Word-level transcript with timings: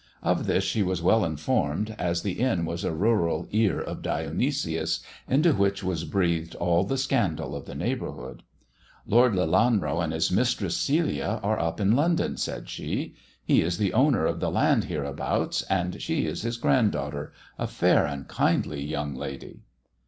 Of 0.23 0.47
this 0.47 0.63
she 0.63 0.81
was 0.81 1.03
well 1.03 1.23
informed, 1.23 1.95
as 1.99 2.23
the 2.23 2.39
inn 2.39 2.65
was 2.65 2.83
a 2.83 2.91
rural 2.91 3.47
Ear 3.51 3.79
of 3.81 4.01
Dionysius, 4.01 5.01
into 5.27 5.53
which 5.53 5.83
was 5.83 6.05
breathed 6.05 6.55
all 6.55 6.83
the 6.83 6.97
scandal 6.97 7.55
of 7.55 7.65
the 7.67 7.75
neighbourhood." 7.75 8.41
Lord 9.05 9.33
Lelanro 9.35 10.03
and 10.03 10.11
Mistress 10.35 10.75
Celia 10.75 11.39
are 11.43 11.59
up 11.59 11.79
in 11.79 11.95
London," 11.95 12.35
said 12.35 12.67
she. 12.67 13.13
He 13.45 13.61
is 13.61 13.77
the 13.77 13.93
owner 13.93 14.25
of 14.25 14.39
the 14.39 14.49
land 14.49 14.85
hereabouts, 14.85 15.61
and 15.69 16.01
she 16.01 16.25
is 16.25 16.41
his 16.41 16.57
grand 16.57 16.93
daughter— 16.93 17.31
a 17.59 17.67
fair 17.67 18.07
and 18.07 18.27
kindly 18.27 18.83
young 18.83 19.13
lady." 19.13 19.59